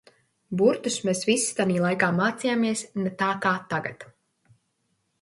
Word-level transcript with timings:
Burtus 0.61 0.97
mēs 1.09 1.21
visi 1.33 1.53
tanī 1.59 1.77
laikā 1.85 2.11
mācījāmies 2.21 2.85
ne 3.05 3.15
tā 3.23 3.31
kā 3.47 3.55
tagad. 3.75 4.11